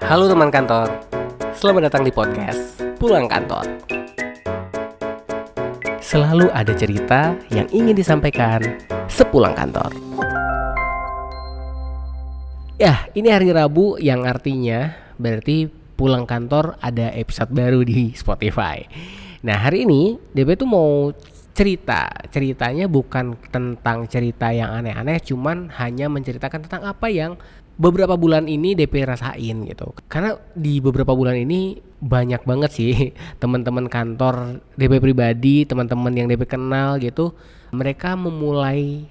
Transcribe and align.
Halo 0.00 0.32
teman 0.32 0.48
kantor, 0.48 0.88
selamat 1.52 1.92
datang 1.92 2.08
di 2.08 2.12
podcast 2.14 2.80
Pulang 2.96 3.28
Kantor. 3.28 3.68
Selalu 6.00 6.48
ada 6.56 6.72
cerita 6.72 7.36
yang 7.52 7.68
ingin 7.68 7.92
disampaikan 7.92 8.64
sepulang 9.12 9.52
kantor. 9.52 9.92
Ya, 12.80 13.04
ini 13.12 13.28
hari 13.28 13.52
Rabu 13.52 14.00
yang 14.00 14.24
artinya 14.24 14.96
berarti 15.20 15.68
pulang 16.00 16.24
kantor 16.24 16.80
ada 16.80 17.12
episode 17.12 17.52
baru 17.52 17.84
di 17.84 18.16
Spotify. 18.16 18.80
Nah, 19.44 19.60
hari 19.60 19.84
ini 19.84 20.16
DP 20.32 20.56
tuh 20.56 20.68
mau 20.68 21.12
cerita. 21.60 22.08
Ceritanya 22.32 22.88
bukan 22.88 23.36
tentang 23.52 24.08
cerita 24.08 24.48
yang 24.48 24.72
aneh-aneh, 24.80 25.20
cuman 25.20 25.68
hanya 25.76 26.08
menceritakan 26.08 26.64
tentang 26.64 26.88
apa 26.88 27.12
yang 27.12 27.36
beberapa 27.80 28.12
bulan 28.20 28.44
ini 28.44 28.76
DP 28.76 29.08
rasain 29.08 29.64
gitu. 29.64 29.96
Karena 30.04 30.36
di 30.52 30.84
beberapa 30.84 31.16
bulan 31.16 31.40
ini 31.40 31.80
banyak 32.00 32.44
banget 32.44 32.70
sih 32.76 32.92
teman-teman 33.42 33.88
kantor 33.88 34.60
DP 34.76 35.00
pribadi, 35.00 35.64
teman-teman 35.64 36.12
yang 36.12 36.28
DP 36.28 36.44
kenal 36.44 37.00
gitu, 37.00 37.32
mereka 37.72 38.12
memulai 38.20 39.08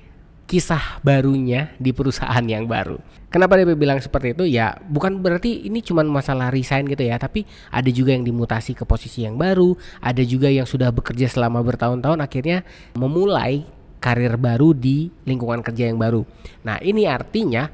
kisah 0.49 0.97
barunya 1.05 1.73
di 1.77 1.93
perusahaan 1.93 2.41
yang 2.45 2.65
baru. 2.69 2.97
Kenapa 3.29 3.57
DP 3.57 3.77
bilang 3.77 4.01
seperti 4.01 4.33
itu? 4.33 4.45
Ya, 4.49 4.73
bukan 4.89 5.21
berarti 5.21 5.69
ini 5.69 5.85
cuma 5.85 6.01
masalah 6.01 6.49
resign 6.49 6.89
gitu 6.89 7.05
ya, 7.05 7.21
tapi 7.21 7.45
ada 7.69 7.89
juga 7.93 8.17
yang 8.17 8.25
dimutasi 8.25 8.73
ke 8.73 8.85
posisi 8.85 9.25
yang 9.25 9.37
baru, 9.37 9.77
ada 10.01 10.25
juga 10.25 10.49
yang 10.49 10.65
sudah 10.65 10.89
bekerja 10.89 11.29
selama 11.29 11.61
bertahun-tahun 11.61 12.25
akhirnya 12.25 12.65
memulai 12.97 13.69
karir 14.01 14.39
baru 14.41 14.73
di 14.73 15.13
lingkungan 15.29 15.61
kerja 15.61 15.93
yang 15.93 16.01
baru. 16.01 16.25
Nah, 16.65 16.81
ini 16.81 17.05
artinya 17.05 17.69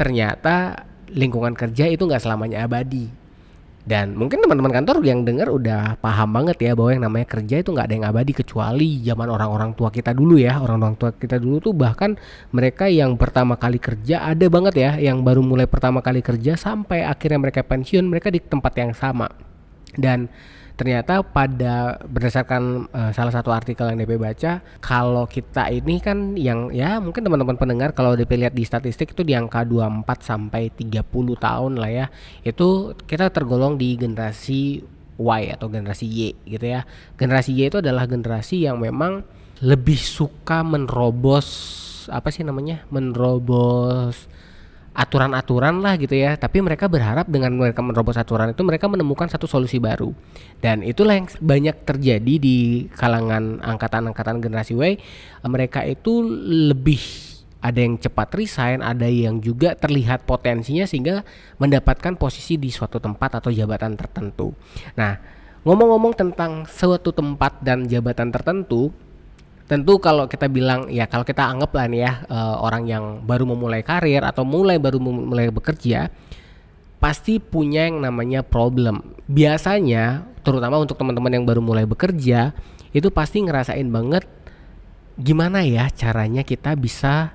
ternyata 0.00 0.88
lingkungan 1.12 1.52
kerja 1.52 1.84
itu 1.92 2.08
nggak 2.08 2.24
selamanya 2.24 2.64
abadi. 2.64 3.20
Dan 3.80 4.12
mungkin 4.12 4.44
teman-teman 4.44 4.76
kantor 4.76 5.00
yang 5.04 5.24
dengar 5.24 5.48
udah 5.48 5.96
paham 6.04 6.36
banget 6.36 6.56
ya 6.62 6.72
bahwa 6.76 6.90
yang 6.92 7.04
namanya 7.08 7.26
kerja 7.26 7.64
itu 7.64 7.72
nggak 7.72 7.86
ada 7.88 7.94
yang 7.96 8.06
abadi 8.12 8.32
kecuali 8.36 9.00
zaman 9.00 9.28
orang-orang 9.28 9.72
tua 9.72 9.88
kita 9.88 10.12
dulu 10.12 10.36
ya. 10.36 10.60
Orang-orang 10.60 10.96
tua 11.00 11.10
kita 11.16 11.40
dulu 11.40 11.60
tuh 11.60 11.72
bahkan 11.76 12.16
mereka 12.52 12.88
yang 12.92 13.16
pertama 13.16 13.56
kali 13.56 13.80
kerja 13.80 14.24
ada 14.24 14.46
banget 14.52 14.74
ya 14.76 14.90
yang 15.00 15.24
baru 15.24 15.40
mulai 15.40 15.64
pertama 15.64 16.04
kali 16.04 16.20
kerja 16.20 16.60
sampai 16.60 17.08
akhirnya 17.08 17.40
mereka 17.40 17.64
pensiun 17.64 18.04
mereka 18.04 18.28
di 18.28 18.40
tempat 18.40 18.72
yang 18.76 18.92
sama. 18.92 19.26
Dan 19.96 20.28
ternyata 20.80 21.20
pada 21.20 22.00
berdasarkan 22.08 22.88
uh, 22.88 23.12
salah 23.12 23.28
satu 23.28 23.52
artikel 23.52 23.84
yang 23.92 24.00
DP 24.00 24.16
baca 24.16 24.64
kalau 24.80 25.28
kita 25.28 25.68
ini 25.68 26.00
kan 26.00 26.40
yang 26.40 26.72
ya 26.72 26.96
mungkin 26.96 27.20
teman-teman 27.20 27.60
pendengar 27.60 27.92
kalau 27.92 28.16
DP 28.16 28.40
lihat 28.40 28.56
di 28.56 28.64
statistik 28.64 29.12
itu 29.12 29.20
di 29.20 29.36
angka 29.36 29.60
24 29.68 30.08
sampai 30.24 30.72
30 30.72 31.04
tahun 31.36 31.76
lah 31.76 31.90
ya 31.92 32.06
itu 32.48 32.96
kita 33.04 33.28
tergolong 33.28 33.76
di 33.76 34.00
generasi 34.00 34.80
Y 35.20 35.52
atau 35.52 35.68
generasi 35.68 36.08
Y 36.08 36.32
gitu 36.48 36.64
ya. 36.64 36.88
Generasi 37.20 37.52
Y 37.52 37.68
itu 37.68 37.84
adalah 37.84 38.08
generasi 38.08 38.64
yang 38.64 38.80
memang 38.80 39.20
lebih 39.60 40.00
suka 40.00 40.64
menerobos 40.64 41.48
apa 42.08 42.32
sih 42.32 42.40
namanya 42.40 42.88
menerobos 42.88 44.24
aturan-aturan 44.90 45.80
lah 45.80 45.94
gitu 45.96 46.18
ya. 46.18 46.34
Tapi 46.34 46.60
mereka 46.60 46.90
berharap 46.90 47.30
dengan 47.30 47.54
mereka 47.54 47.80
menerobos 47.80 48.18
aturan 48.18 48.52
itu 48.52 48.62
mereka 48.66 48.90
menemukan 48.90 49.30
satu 49.30 49.46
solusi 49.46 49.78
baru. 49.78 50.10
Dan 50.58 50.82
itulah 50.82 51.16
yang 51.18 51.28
banyak 51.38 51.76
terjadi 51.86 52.34
di 52.36 52.86
kalangan 52.94 53.62
angkatan-angkatan 53.62 54.42
generasi 54.42 54.74
Y. 54.74 54.98
Mereka 55.46 55.86
itu 55.86 56.22
lebih 56.68 57.00
ada 57.60 57.76
yang 57.76 58.00
cepat 58.00 58.28
resign, 58.34 58.80
ada 58.80 59.04
yang 59.04 59.38
juga 59.38 59.76
terlihat 59.76 60.24
potensinya 60.24 60.88
sehingga 60.88 61.22
mendapatkan 61.60 62.16
posisi 62.16 62.56
di 62.56 62.72
suatu 62.72 62.96
tempat 62.96 63.36
atau 63.36 63.52
jabatan 63.52 64.00
tertentu. 64.00 64.56
Nah, 64.96 65.20
ngomong-ngomong 65.68 66.16
tentang 66.16 66.64
suatu 66.64 67.12
tempat 67.12 67.60
dan 67.60 67.84
jabatan 67.84 68.32
tertentu, 68.32 68.88
tentu 69.70 70.02
kalau 70.02 70.26
kita 70.26 70.50
bilang 70.50 70.90
ya 70.90 71.06
kalau 71.06 71.22
kita 71.22 71.46
anggap 71.46 71.70
lah 71.70 71.86
nih 71.86 72.02
ya 72.02 72.12
uh, 72.26 72.58
orang 72.58 72.90
yang 72.90 73.04
baru 73.22 73.46
memulai 73.46 73.86
karir 73.86 74.26
atau 74.26 74.42
mulai 74.42 74.82
baru 74.82 74.98
memulai 74.98 75.46
bekerja 75.54 76.10
pasti 76.98 77.38
punya 77.38 77.86
yang 77.86 78.02
namanya 78.02 78.42
problem. 78.42 79.14
Biasanya 79.30 80.26
terutama 80.42 80.82
untuk 80.82 80.98
teman-teman 80.98 81.38
yang 81.38 81.46
baru 81.46 81.62
mulai 81.62 81.86
bekerja 81.86 82.50
itu 82.90 83.08
pasti 83.14 83.46
ngerasain 83.46 83.86
banget 83.86 84.26
gimana 85.14 85.62
ya 85.62 85.86
caranya 85.94 86.42
kita 86.42 86.74
bisa 86.74 87.30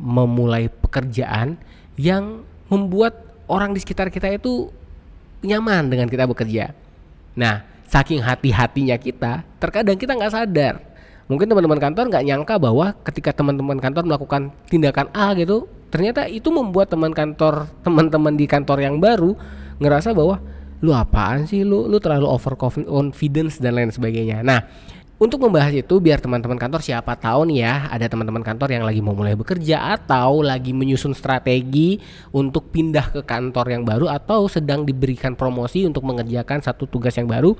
memulai 0.00 0.72
pekerjaan 0.72 1.60
yang 2.00 2.40
membuat 2.72 3.20
orang 3.52 3.76
di 3.76 3.84
sekitar 3.84 4.08
kita 4.08 4.32
itu 4.32 4.72
nyaman 5.44 5.92
dengan 5.92 6.08
kita 6.08 6.24
bekerja. 6.24 6.72
Nah, 7.36 7.68
saking 7.84 8.24
hati-hatinya 8.24 8.96
kita, 8.96 9.44
terkadang 9.60 10.00
kita 10.00 10.16
nggak 10.16 10.32
sadar 10.32 10.85
mungkin 11.26 11.46
teman-teman 11.50 11.78
kantor 11.82 12.04
nggak 12.10 12.24
nyangka 12.26 12.54
bahwa 12.58 12.94
ketika 13.06 13.30
teman-teman 13.34 13.78
kantor 13.82 14.06
melakukan 14.06 14.54
tindakan 14.70 15.10
A 15.10 15.34
gitu 15.34 15.66
ternyata 15.90 16.26
itu 16.26 16.50
membuat 16.50 16.90
teman 16.90 17.10
kantor 17.14 17.70
teman-teman 17.82 18.34
di 18.34 18.46
kantor 18.46 18.78
yang 18.82 18.98
baru 18.98 19.34
ngerasa 19.78 20.14
bahwa 20.16 20.40
lu 20.84 20.92
apaan 20.92 21.48
sih? 21.48 21.64
Lu 21.64 21.88
lu 21.88 21.96
terlalu 21.96 22.28
over 22.28 22.54
confidence 22.58 23.56
dan 23.60 23.80
lain 23.80 23.88
sebagainya. 23.88 24.44
Nah 24.44 24.60
untuk 25.16 25.40
membahas 25.40 25.72
itu 25.72 25.96
biar 25.96 26.20
teman-teman 26.20 26.60
kantor 26.60 26.84
siapa 26.84 27.16
tahu 27.16 27.48
nih 27.48 27.64
ya 27.64 27.88
ada 27.88 28.04
teman-teman 28.04 28.44
kantor 28.44 28.68
yang 28.68 28.84
lagi 28.84 29.00
mau 29.00 29.16
mulai 29.16 29.32
bekerja 29.32 29.96
atau 29.96 30.44
lagi 30.44 30.76
menyusun 30.76 31.16
strategi 31.16 31.96
untuk 32.36 32.68
pindah 32.68 33.16
ke 33.16 33.20
kantor 33.24 33.72
yang 33.72 33.82
baru 33.88 34.12
atau 34.12 34.44
sedang 34.44 34.84
diberikan 34.84 35.32
promosi 35.32 35.88
untuk 35.88 36.04
mengerjakan 36.04 36.60
satu 36.60 36.84
tugas 36.84 37.16
yang 37.16 37.24
baru 37.24 37.56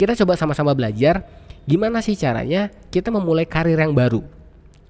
kita 0.00 0.16
coba 0.24 0.40
sama-sama 0.40 0.72
belajar 0.72 1.20
gimana 1.66 2.00
sih 2.00 2.14
caranya 2.14 2.70
kita 2.88 3.10
memulai 3.10 3.44
karir 3.44 3.76
yang 3.76 3.92
baru? 3.92 4.22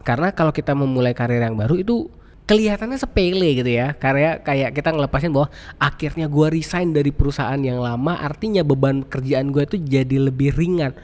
Karena 0.06 0.30
kalau 0.30 0.54
kita 0.54 0.76
memulai 0.76 1.16
karir 1.16 1.42
yang 1.42 1.58
baru 1.58 1.82
itu 1.82 2.06
kelihatannya 2.46 2.94
sepele 3.00 3.58
gitu 3.58 3.70
ya. 3.74 3.96
Karya 3.98 4.38
kayak 4.40 4.70
kita 4.76 4.94
ngelepasin 4.94 5.34
bahwa 5.34 5.50
akhirnya 5.82 6.30
gue 6.30 6.46
resign 6.52 6.94
dari 6.94 7.10
perusahaan 7.10 7.58
yang 7.58 7.82
lama 7.82 8.22
artinya 8.22 8.62
beban 8.62 9.02
kerjaan 9.02 9.50
gue 9.50 9.66
itu 9.66 9.76
jadi 9.82 10.30
lebih 10.30 10.54
ringan 10.54 10.94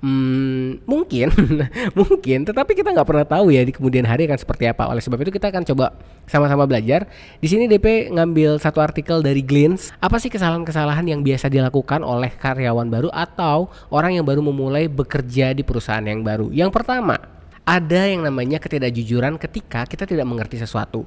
Hmm, 0.00 0.80
mungkin, 0.88 1.28
mungkin, 1.98 2.48
tetapi 2.48 2.72
kita 2.72 2.88
nggak 2.96 3.04
pernah 3.04 3.26
tahu 3.28 3.52
ya 3.52 3.60
di 3.60 3.68
kemudian 3.68 4.08
hari 4.08 4.24
akan 4.24 4.40
seperti 4.40 4.64
apa. 4.64 4.88
Oleh 4.88 5.04
sebab 5.04 5.20
itu 5.20 5.28
kita 5.28 5.52
akan 5.52 5.60
coba 5.68 5.92
sama-sama 6.24 6.64
belajar. 6.64 7.04
Di 7.36 7.52
sini 7.52 7.68
DP 7.68 8.08
ngambil 8.08 8.56
satu 8.56 8.80
artikel 8.80 9.20
dari 9.20 9.44
Glints. 9.44 9.92
Apa 10.00 10.16
sih 10.16 10.32
kesalahan-kesalahan 10.32 11.04
yang 11.04 11.20
biasa 11.20 11.52
dilakukan 11.52 12.00
oleh 12.00 12.32
karyawan 12.32 12.88
baru 12.88 13.12
atau 13.12 13.68
orang 13.92 14.16
yang 14.16 14.24
baru 14.24 14.40
memulai 14.40 14.88
bekerja 14.88 15.52
di 15.52 15.60
perusahaan 15.60 16.04
yang 16.04 16.24
baru? 16.24 16.48
Yang 16.48 16.72
pertama, 16.72 17.20
ada 17.68 18.02
yang 18.08 18.24
namanya 18.24 18.56
ketidakjujuran 18.56 19.36
ketika 19.36 19.84
kita 19.84 20.08
tidak 20.08 20.24
mengerti 20.24 20.56
sesuatu. 20.56 21.04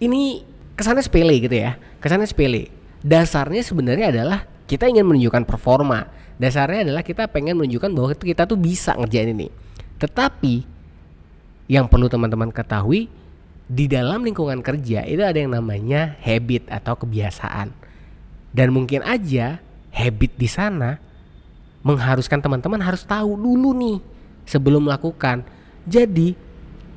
Ini 0.00 0.40
kesannya 0.72 1.04
sepele 1.04 1.36
gitu 1.36 1.56
ya, 1.68 1.76
kesannya 2.00 2.24
sepele. 2.24 2.72
Dasarnya 3.04 3.60
sebenarnya 3.60 4.08
adalah 4.08 4.48
kita 4.64 4.88
ingin 4.88 5.04
menunjukkan 5.04 5.44
performa 5.44 6.08
dasarnya 6.42 6.90
adalah 6.90 7.06
kita 7.06 7.30
pengen 7.30 7.62
menunjukkan 7.62 7.90
bahwa 7.94 8.10
kita 8.18 8.42
tuh 8.50 8.58
bisa 8.58 8.98
ngerjain 8.98 9.30
ini. 9.30 9.46
Tetapi 10.02 10.66
yang 11.70 11.86
perlu 11.86 12.10
teman-teman 12.10 12.50
ketahui 12.50 13.06
di 13.70 13.86
dalam 13.86 14.26
lingkungan 14.26 14.58
kerja 14.58 15.06
itu 15.06 15.22
ada 15.22 15.38
yang 15.38 15.54
namanya 15.54 16.18
habit 16.18 16.66
atau 16.66 16.98
kebiasaan. 16.98 17.70
Dan 18.50 18.74
mungkin 18.74 19.06
aja 19.06 19.62
habit 19.94 20.34
di 20.34 20.50
sana 20.50 20.98
mengharuskan 21.86 22.42
teman-teman 22.42 22.82
harus 22.82 23.06
tahu 23.06 23.38
dulu 23.38 23.70
nih 23.78 23.98
sebelum 24.44 24.90
melakukan. 24.90 25.46
Jadi 25.86 26.34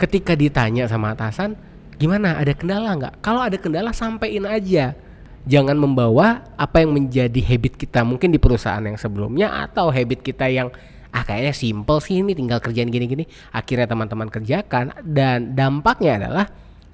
ketika 0.01 0.33
ditanya 0.33 0.89
sama 0.89 1.13
atasan 1.13 1.53
gimana 2.01 2.41
ada 2.41 2.51
kendala 2.57 2.97
nggak? 2.97 3.21
Kalau 3.21 3.45
ada 3.45 3.55
kendala 3.61 3.93
sampaikan 3.93 4.49
aja 4.49 4.97
jangan 5.45 5.77
membawa 5.77 6.41
apa 6.57 6.81
yang 6.81 6.93
menjadi 6.93 7.41
habit 7.45 7.77
kita 7.77 8.01
mungkin 8.01 8.33
di 8.33 8.41
perusahaan 8.41 8.81
yang 8.81 8.97
sebelumnya 8.97 9.53
atau 9.65 9.93
habit 9.93 10.25
kita 10.25 10.49
yang 10.49 10.73
ah 11.15 11.23
kayaknya 11.23 11.55
simple 11.55 12.01
sih 12.03 12.19
ini 12.19 12.35
tinggal 12.35 12.59
kerjaan 12.59 12.91
gini-gini 12.91 13.23
akhirnya 13.55 13.87
teman-teman 13.87 14.27
kerjakan 14.27 14.91
dan 15.05 15.55
dampaknya 15.55 16.19
adalah 16.19 16.45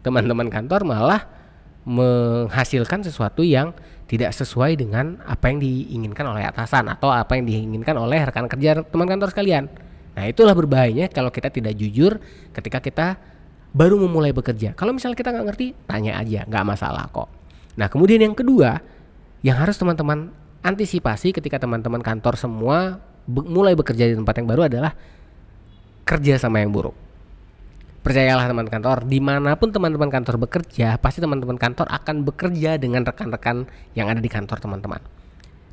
teman-teman 0.05 0.51
kantor 0.51 0.85
malah 0.85 1.21
menghasilkan 1.81 3.01
sesuatu 3.01 3.41
yang 3.41 3.73
tidak 4.05 4.35
sesuai 4.35 4.77
dengan 4.77 5.17
apa 5.25 5.49
yang 5.49 5.57
diinginkan 5.57 6.27
oleh 6.27 6.45
atasan 6.45 6.91
atau 6.91 7.09
apa 7.09 7.39
yang 7.39 7.47
diinginkan 7.47 7.95
oleh 7.97 8.21
rekan 8.27 8.45
kerja 8.45 8.83
teman 8.85 9.07
kantor 9.09 9.33
sekalian. 9.33 9.71
Nah 10.13 10.27
itulah 10.27 10.51
berbahayanya 10.51 11.07
kalau 11.09 11.31
kita 11.31 11.47
tidak 11.49 11.73
jujur 11.79 12.19
ketika 12.53 12.83
kita 12.83 13.07
baru 13.71 13.97
memulai 13.97 14.35
bekerja. 14.35 14.75
Kalau 14.75 14.91
misalnya 14.91 15.15
kita 15.15 15.31
nggak 15.31 15.47
ngerti, 15.47 15.67
tanya 15.87 16.19
aja, 16.19 16.43
nggak 16.43 16.65
masalah 16.67 17.07
kok. 17.07 17.40
Nah, 17.79 17.87
kemudian 17.87 18.19
yang 18.19 18.35
kedua 18.35 18.83
yang 19.41 19.57
harus 19.57 19.79
teman-teman 19.79 20.31
antisipasi 20.61 21.33
ketika 21.33 21.57
teman-teman 21.57 22.03
kantor 22.03 22.37
semua 22.37 23.01
be 23.25 23.41
mulai 23.41 23.73
bekerja 23.73 24.09
di 24.09 24.15
tempat 24.17 24.33
yang 24.37 24.47
baru 24.49 24.69
adalah 24.69 24.93
kerja 26.05 26.37
sama 26.41 26.61
yang 26.61 26.73
buruk. 26.73 26.93
percayalah 28.01 28.49
teman 28.49 28.65
kantor, 28.65 29.05
di 29.05 29.21
mana 29.21 29.53
pun 29.53 29.69
teman-teman 29.69 30.09
kantor 30.09 30.41
bekerja, 30.49 30.97
pasti 30.97 31.21
teman-teman 31.21 31.57
kantor 31.57 31.85
akan 31.85 32.25
bekerja 32.25 32.81
dengan 32.81 33.05
rekan-rekan 33.05 33.69
yang 33.93 34.09
ada 34.09 34.17
di 34.17 34.25
kantor 34.25 34.57
teman-teman. 34.57 35.01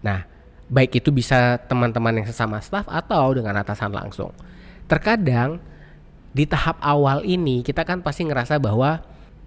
Nah, 0.04 0.28
baik 0.68 1.00
itu 1.00 1.08
bisa 1.08 1.56
teman-teman 1.64 2.20
yang 2.20 2.26
sesama 2.28 2.60
staff 2.60 2.84
atau 2.84 3.32
dengan 3.32 3.56
atasan 3.56 3.96
langsung. 3.96 4.36
Terkadang 4.84 5.56
di 6.36 6.44
tahap 6.44 6.76
awal 6.84 7.24
ini 7.24 7.64
kita 7.64 7.88
kan 7.88 8.04
pasti 8.04 8.28
ngerasa 8.28 8.60
bahwa 8.60 9.00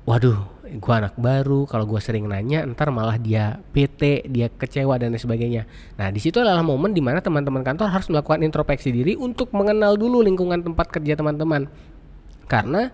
waduh 0.07 0.39
gua 0.79 1.03
anak 1.03 1.19
baru. 1.19 1.67
Kalau 1.67 1.83
gua 1.83 1.99
sering 1.99 2.27
nanya 2.29 2.63
ntar 2.71 2.89
malah 2.95 3.19
dia 3.19 3.59
PT 3.75 4.31
dia 4.31 4.47
kecewa 4.47 4.95
dan 4.95 5.11
lain 5.11 5.19
sebagainya. 5.19 5.63
Nah 5.99 6.07
di 6.13 6.19
situ 6.23 6.39
adalah 6.39 6.63
momen 6.63 6.95
di 6.95 7.03
mana 7.03 7.19
teman-teman 7.19 7.65
kantor 7.65 7.91
harus 7.91 8.07
melakukan 8.07 8.39
introspeksi 8.45 8.93
diri 8.93 9.13
untuk 9.19 9.51
mengenal 9.51 9.99
dulu 9.99 10.23
lingkungan 10.23 10.63
tempat 10.63 10.87
kerja 10.89 11.19
teman-teman. 11.19 11.67
Karena 12.47 12.91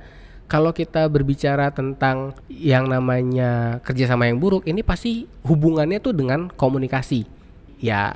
kalau 0.48 0.71
kita 0.71 1.12
berbicara 1.12 1.75
tentang 1.75 2.31
yang 2.48 2.88
namanya 2.88 3.83
kerjasama 3.83 4.31
yang 4.31 4.39
buruk, 4.39 4.63
ini 4.63 4.80
pasti 4.80 5.27
hubungannya 5.44 6.00
tuh 6.00 6.15
dengan 6.15 6.48
komunikasi. 6.48 7.27
Ya 7.83 8.15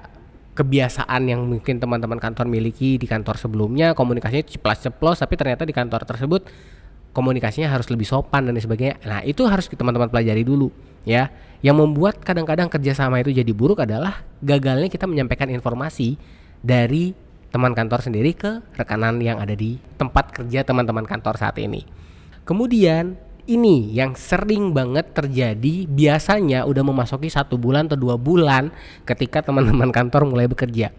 kebiasaan 0.56 1.28
yang 1.32 1.48
mungkin 1.48 1.80
teman-teman 1.80 2.20
kantor 2.20 2.48
miliki 2.48 2.96
di 2.96 3.08
kantor 3.08 3.40
sebelumnya, 3.40 3.96
komunikasinya 3.96 4.48
ceplos-ceplos, 4.48 5.24
tapi 5.24 5.36
ternyata 5.40 5.64
di 5.64 5.76
kantor 5.76 6.04
tersebut 6.04 6.48
komunikasinya 7.12 7.72
harus 7.72 7.88
lebih 7.92 8.08
sopan 8.08 8.48
dan 8.48 8.56
sebagainya. 8.58 9.00
Nah 9.04 9.20
itu 9.24 9.44
harus 9.48 9.68
teman-teman 9.68 10.08
pelajari 10.08 10.44
dulu 10.44 10.72
ya. 11.08 11.32
Yang 11.62 11.78
membuat 11.78 12.26
kadang-kadang 12.26 12.74
kerjasama 12.74 13.22
itu 13.22 13.30
jadi 13.30 13.52
buruk 13.54 13.86
adalah 13.86 14.26
gagalnya 14.42 14.90
kita 14.90 15.06
menyampaikan 15.06 15.46
informasi 15.54 16.18
dari 16.66 17.14
teman 17.52 17.76
kantor 17.76 18.02
sendiri 18.02 18.34
ke 18.34 18.64
rekanan 18.74 19.20
yang 19.22 19.38
ada 19.38 19.54
di 19.54 19.78
tempat 20.00 20.32
kerja 20.34 20.66
teman-teman 20.66 21.06
kantor 21.06 21.38
saat 21.38 21.60
ini. 21.62 21.86
Kemudian 22.48 23.14
ini 23.46 23.92
yang 23.92 24.16
sering 24.16 24.72
banget 24.72 25.12
terjadi 25.12 25.86
biasanya 25.86 26.64
udah 26.66 26.84
memasuki 26.86 27.28
satu 27.28 27.58
bulan 27.58 27.90
atau 27.92 28.00
dua 28.00 28.16
bulan 28.16 28.72
ketika 29.04 29.42
teman-teman 29.42 29.90
kantor 29.90 30.30
mulai 30.30 30.46
bekerja 30.46 30.94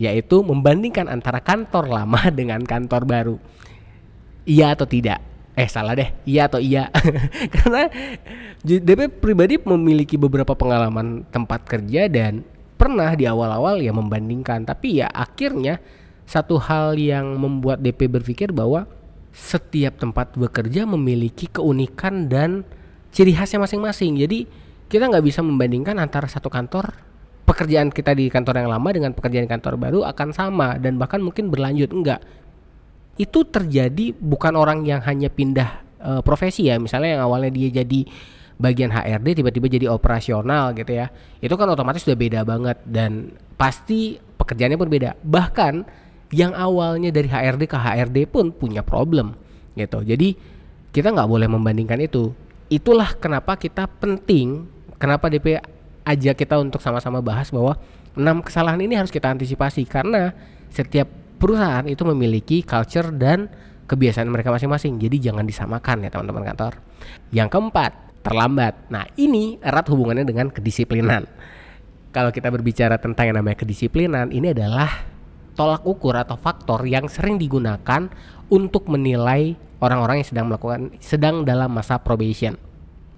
yaitu 0.00 0.40
membandingkan 0.42 1.06
antara 1.06 1.38
kantor 1.38 1.86
lama 1.86 2.22
dengan 2.38 2.64
kantor 2.64 3.02
baru 3.04 3.36
iya 4.48 4.72
atau 4.72 4.88
tidak 4.88 5.31
eh 5.52 5.68
salah 5.68 5.92
deh. 5.92 6.08
Iya 6.24 6.48
atau 6.48 6.60
iya? 6.60 6.88
Karena 7.56 7.88
DP 8.64 9.20
pribadi 9.20 9.60
memiliki 9.60 10.16
beberapa 10.16 10.56
pengalaman 10.56 11.28
tempat 11.28 11.68
kerja 11.68 12.08
dan 12.08 12.40
pernah 12.80 13.12
di 13.12 13.28
awal-awal 13.28 13.78
ya 13.84 13.92
membandingkan. 13.92 14.64
Tapi 14.64 15.04
ya 15.04 15.08
akhirnya 15.12 15.78
satu 16.24 16.56
hal 16.56 16.96
yang 16.96 17.36
membuat 17.36 17.84
DP 17.84 18.08
berpikir 18.08 18.50
bahwa 18.50 18.88
setiap 19.32 19.96
tempat 20.00 20.36
bekerja 20.36 20.84
memiliki 20.84 21.48
keunikan 21.48 22.28
dan 22.28 22.64
ciri 23.12 23.36
khasnya 23.36 23.60
masing-masing. 23.60 24.16
Jadi 24.16 24.48
kita 24.88 25.08
nggak 25.08 25.24
bisa 25.24 25.40
membandingkan 25.44 26.00
antara 26.00 26.28
satu 26.28 26.48
kantor 26.48 26.92
pekerjaan 27.44 27.92
kita 27.92 28.16
di 28.16 28.32
kantor 28.32 28.64
yang 28.64 28.70
lama 28.72 28.88
dengan 28.92 29.12
pekerjaan 29.12 29.48
kantor 29.48 29.74
baru 29.76 30.00
akan 30.08 30.28
sama 30.32 30.80
dan 30.80 30.96
bahkan 30.96 31.20
mungkin 31.20 31.52
berlanjut. 31.52 31.92
Enggak 31.92 32.24
itu 33.20 33.44
terjadi 33.44 34.16
bukan 34.16 34.56
orang 34.56 34.88
yang 34.88 35.04
hanya 35.04 35.28
pindah 35.28 35.84
uh, 36.00 36.20
profesi 36.24 36.68
ya. 36.68 36.80
Misalnya 36.80 37.18
yang 37.18 37.22
awalnya 37.28 37.52
dia 37.52 37.82
jadi 37.82 38.08
bagian 38.62 38.94
HRD 38.94 39.42
tiba-tiba 39.42 39.66
jadi 39.68 39.86
operasional 39.90 40.72
gitu 40.72 40.92
ya. 40.96 41.12
Itu 41.42 41.54
kan 41.58 41.68
otomatis 41.68 42.06
sudah 42.06 42.18
beda 42.18 42.40
banget 42.46 42.78
dan 42.88 43.34
pasti 43.58 44.16
pekerjaannya 44.16 44.78
pun 44.78 44.88
beda. 44.88 45.18
Bahkan 45.22 45.74
yang 46.32 46.56
awalnya 46.56 47.12
dari 47.12 47.28
HRD 47.28 47.68
ke 47.68 47.76
HRD 47.76 48.18
pun 48.30 48.50
punya 48.50 48.80
problem 48.80 49.36
gitu. 49.76 50.00
Jadi 50.00 50.34
kita 50.92 51.12
nggak 51.12 51.28
boleh 51.28 51.48
membandingkan 51.48 52.00
itu. 52.00 52.32
Itulah 52.72 53.12
kenapa 53.20 53.60
kita 53.60 53.84
penting 54.00 54.64
kenapa 54.96 55.28
DP 55.28 55.60
ajak 56.02 56.34
kita 56.40 56.56
untuk 56.56 56.80
sama-sama 56.80 57.20
bahas 57.20 57.52
bahwa 57.52 57.76
enam 58.16 58.40
kesalahan 58.40 58.80
ini 58.80 58.96
harus 58.96 59.12
kita 59.12 59.28
antisipasi. 59.28 59.84
Karena 59.84 60.32
setiap 60.72 61.21
perusahaan 61.42 61.82
itu 61.90 62.06
memiliki 62.06 62.62
culture 62.62 63.10
dan 63.10 63.50
kebiasaan 63.90 64.30
mereka 64.30 64.54
masing-masing. 64.54 65.02
Jadi 65.02 65.18
jangan 65.18 65.42
disamakan 65.42 66.06
ya 66.06 66.10
teman-teman 66.14 66.46
kantor. 66.54 66.78
Yang 67.34 67.48
keempat, 67.50 68.22
terlambat. 68.22 68.86
Nah, 68.94 69.10
ini 69.18 69.58
erat 69.58 69.90
hubungannya 69.90 70.22
dengan 70.22 70.54
kedisiplinan. 70.54 71.26
Kalau 72.14 72.30
kita 72.30 72.46
berbicara 72.46 73.02
tentang 73.02 73.34
yang 73.34 73.42
namanya 73.42 73.58
kedisiplinan, 73.58 74.30
ini 74.30 74.54
adalah 74.54 75.02
tolak 75.58 75.82
ukur 75.82 76.14
atau 76.14 76.38
faktor 76.38 76.86
yang 76.86 77.10
sering 77.10 77.36
digunakan 77.36 78.06
untuk 78.48 78.86
menilai 78.86 79.58
orang-orang 79.82 80.22
yang 80.22 80.28
sedang 80.28 80.46
melakukan 80.46 80.94
sedang 81.02 81.42
dalam 81.42 81.74
masa 81.74 81.98
probation. 81.98 82.54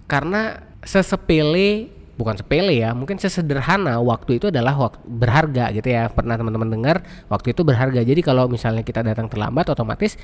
Karena 0.08 0.64
sesepele 0.80 1.92
bukan 2.14 2.38
sepele 2.38 2.78
ya, 2.78 2.94
mungkin 2.94 3.18
sesederhana 3.18 3.98
waktu 3.98 4.38
itu 4.38 4.48
adalah 4.50 4.74
waktu 4.78 5.02
berharga 5.06 5.74
gitu 5.74 5.88
ya. 5.90 6.10
Pernah 6.10 6.38
teman-teman 6.38 6.68
dengar 6.70 6.96
waktu 7.26 7.54
itu 7.54 7.62
berharga. 7.66 8.00
Jadi 8.02 8.20
kalau 8.22 8.46
misalnya 8.46 8.86
kita 8.86 9.02
datang 9.02 9.26
terlambat 9.26 9.70
otomatis 9.70 10.14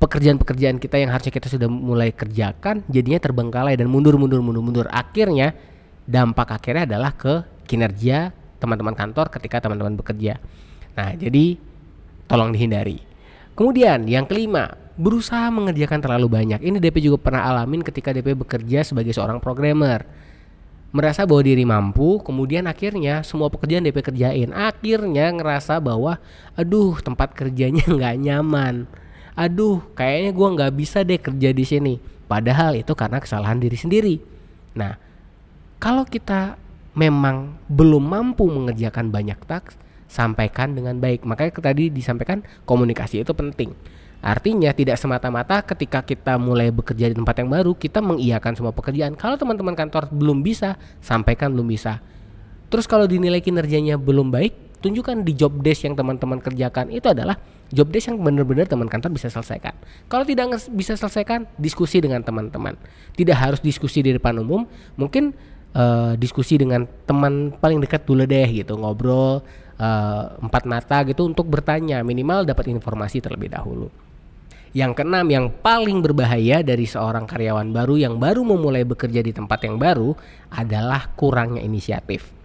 pekerjaan-pekerjaan 0.00 0.80
kita 0.80 0.96
yang 0.96 1.12
harusnya 1.12 1.30
kita 1.30 1.52
sudah 1.52 1.68
mulai 1.68 2.10
kerjakan 2.10 2.80
jadinya 2.88 3.20
terbengkalai 3.20 3.76
dan 3.76 3.86
mundur 3.86 4.16
mundur 4.16 4.40
mundur 4.40 4.64
mundur. 4.64 4.86
Akhirnya 4.88 5.52
dampak 6.08 6.56
akhirnya 6.56 6.88
adalah 6.88 7.14
ke 7.14 7.44
kinerja 7.68 8.32
teman-teman 8.58 8.96
kantor 8.96 9.28
ketika 9.30 9.62
teman-teman 9.62 9.94
bekerja. 10.00 10.40
Nah 10.96 11.14
jadi 11.14 11.60
tolong 12.26 12.50
dihindari. 12.50 12.98
Kemudian 13.54 14.08
yang 14.08 14.24
kelima 14.24 14.72
berusaha 14.96 15.48
mengerjakan 15.52 16.00
terlalu 16.00 16.28
banyak. 16.28 16.60
Ini 16.64 16.76
DP 16.80 17.04
juga 17.04 17.20
pernah 17.20 17.48
alamin 17.48 17.84
ketika 17.84 18.12
DP 18.12 18.36
bekerja 18.36 18.84
sebagai 18.84 19.12
seorang 19.12 19.40
programmer 19.40 20.04
merasa 20.90 21.22
bahwa 21.22 21.42
diri 21.46 21.62
mampu, 21.62 22.18
kemudian 22.22 22.66
akhirnya 22.66 23.22
semua 23.22 23.46
pekerjaan 23.46 23.86
DP 23.86 24.02
kerjain. 24.02 24.50
Akhirnya 24.50 25.30
ngerasa 25.30 25.78
bahwa, 25.78 26.18
aduh 26.58 26.98
tempat 26.98 27.34
kerjanya 27.34 27.86
nggak 27.96 28.16
nyaman. 28.18 28.90
Aduh 29.38 29.80
kayaknya 29.94 30.30
gue 30.34 30.48
nggak 30.58 30.72
bisa 30.74 31.06
deh 31.06 31.18
kerja 31.18 31.50
di 31.54 31.64
sini. 31.64 31.94
Padahal 32.26 32.78
itu 32.78 32.92
karena 32.94 33.22
kesalahan 33.22 33.58
diri 33.62 33.78
sendiri. 33.78 34.14
Nah 34.74 34.98
kalau 35.78 36.04
kita 36.04 36.58
memang 36.98 37.56
belum 37.70 38.02
mampu 38.02 38.44
mengerjakan 38.50 39.08
banyak 39.08 39.38
taks 39.46 39.78
sampaikan 40.10 40.74
dengan 40.74 40.98
baik. 40.98 41.22
Makanya 41.22 41.56
tadi 41.62 41.88
disampaikan 41.88 42.42
komunikasi 42.66 43.22
itu 43.22 43.32
penting 43.32 43.72
Artinya 44.20 44.68
tidak 44.76 45.00
semata-mata 45.00 45.64
ketika 45.64 46.04
kita 46.04 46.36
mulai 46.36 46.68
bekerja 46.68 47.08
di 47.08 47.16
tempat 47.16 47.40
yang 47.40 47.48
baru 47.48 47.72
kita 47.72 48.04
mengiyakan 48.04 48.52
semua 48.52 48.72
pekerjaan. 48.76 49.16
Kalau 49.16 49.40
teman-teman 49.40 49.72
kantor 49.72 50.12
belum 50.12 50.44
bisa, 50.44 50.76
sampaikan 51.00 51.56
belum 51.56 51.72
bisa. 51.72 52.04
Terus 52.68 52.84
kalau 52.84 53.08
dinilai 53.08 53.40
kinerjanya 53.40 53.96
belum 53.96 54.28
baik, 54.28 54.84
tunjukkan 54.84 55.24
di 55.24 55.32
job 55.32 55.64
desk 55.64 55.88
yang 55.88 55.96
teman-teman 55.96 56.36
kerjakan 56.38 56.92
itu 56.92 57.08
adalah 57.08 57.40
job 57.72 57.88
desk 57.88 58.12
yang 58.12 58.20
benar-benar 58.20 58.68
teman 58.68 58.92
kantor 58.92 59.16
bisa 59.16 59.32
selesaikan. 59.32 59.72
Kalau 60.12 60.28
tidak 60.28 60.68
bisa 60.68 60.94
selesaikan, 61.00 61.48
diskusi 61.56 62.04
dengan 62.04 62.20
teman-teman. 62.20 62.76
Tidak 63.16 63.34
harus 63.34 63.64
diskusi 63.64 64.04
di 64.04 64.12
depan 64.12 64.36
umum, 64.36 64.68
mungkin 65.00 65.32
uh, 65.72 66.12
diskusi 66.20 66.60
dengan 66.60 66.84
teman 67.08 67.56
paling 67.56 67.80
dekat 67.80 68.04
dulu 68.04 68.28
deh 68.28 68.48
gitu, 68.52 68.76
ngobrol 68.76 69.40
uh, 69.80 70.22
empat 70.44 70.62
mata 70.68 71.00
gitu 71.08 71.24
untuk 71.24 71.48
bertanya, 71.48 72.04
minimal 72.04 72.44
dapat 72.44 72.68
informasi 72.68 73.24
terlebih 73.24 73.48
dahulu. 73.48 74.09
Yang 74.70 75.02
keenam 75.02 75.26
yang 75.26 75.46
paling 75.50 75.98
berbahaya 75.98 76.62
dari 76.62 76.86
seorang 76.86 77.26
karyawan 77.26 77.74
baru 77.74 77.98
yang 77.98 78.22
baru 78.22 78.46
memulai 78.46 78.86
bekerja 78.86 79.18
di 79.18 79.34
tempat 79.34 79.66
yang 79.66 79.82
baru 79.82 80.14
adalah 80.54 81.10
kurangnya 81.18 81.58
inisiatif 81.58 82.40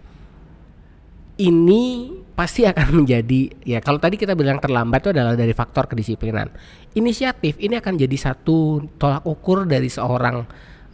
ini 1.36 2.12
pasti 2.32 2.64
akan 2.64 3.04
menjadi 3.04 3.52
ya 3.64 3.78
kalau 3.84 4.00
tadi 4.00 4.16
kita 4.16 4.32
bilang 4.32 4.60
terlambat 4.60 5.04
itu 5.04 5.10
adalah 5.12 5.36
dari 5.36 5.52
faktor 5.52 5.88
kedisiplinan. 5.88 6.48
Inisiatif 6.96 7.60
ini 7.60 7.76
akan 7.76 7.94
jadi 7.96 8.16
satu 8.16 8.80
tolak 8.96 9.24
ukur 9.28 9.68
dari 9.68 9.88
seorang 9.92 10.44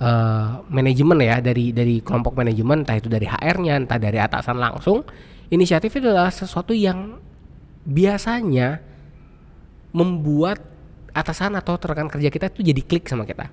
uh, 0.02 0.66
manajemen 0.66 1.18
ya 1.22 1.38
dari 1.38 1.70
dari 1.70 2.02
kelompok 2.02 2.34
manajemen 2.34 2.82
entah 2.82 2.98
itu 2.98 3.06
dari 3.06 3.26
HR-nya 3.26 3.86
entah 3.86 3.98
dari 4.02 4.18
atasan 4.18 4.58
langsung. 4.58 5.06
Inisiatif 5.52 5.94
itu 5.94 6.10
adalah 6.10 6.34
sesuatu 6.34 6.74
yang 6.74 7.22
biasanya 7.86 8.82
membuat 9.94 10.71
atasan 11.12 11.56
atau 11.56 11.76
rekan 11.76 12.08
kerja 12.08 12.28
kita 12.32 12.48
itu 12.52 12.60
jadi 12.64 12.82
klik 12.84 13.08
sama 13.08 13.28
kita. 13.28 13.48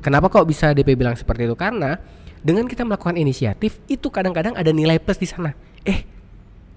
Kenapa 0.00 0.32
kok 0.32 0.48
bisa 0.48 0.72
DP 0.72 0.96
bilang 0.96 1.12
seperti 1.18 1.44
itu? 1.44 1.54
Karena 1.58 1.98
dengan 2.40 2.64
kita 2.64 2.88
melakukan 2.88 3.20
inisiatif 3.20 3.78
itu 3.86 4.08
kadang-kadang 4.08 4.56
ada 4.56 4.72
nilai 4.72 4.96
plus 4.96 5.20
di 5.20 5.28
sana 5.28 5.52
eh 5.84 6.04